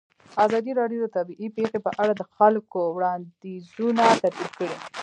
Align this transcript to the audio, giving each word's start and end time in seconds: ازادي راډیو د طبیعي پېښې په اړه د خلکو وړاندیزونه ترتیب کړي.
ازادي 0.45 0.71
راډیو 0.79 0.99
د 1.03 1.07
طبیعي 1.17 1.47
پېښې 1.57 1.79
په 1.85 1.91
اړه 2.01 2.13
د 2.17 2.23
خلکو 2.35 2.79
وړاندیزونه 2.97 4.03
ترتیب 4.21 4.51
کړي. 4.57 4.75